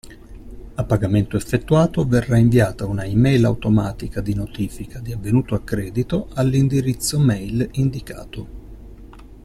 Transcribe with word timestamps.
A 0.73 0.83
pagamento 0.83 1.37
effettuato 1.37 2.07
verrà 2.07 2.35
inviata 2.37 2.87
una 2.87 3.03
e-mail 3.03 3.45
automatica 3.45 4.19
di 4.19 4.33
notifica 4.33 4.97
di 4.99 5.11
avvenuto 5.11 5.53
accredito 5.53 6.27
all'indirizzo 6.33 7.19
mail 7.19 7.69
indicato. 7.73 8.47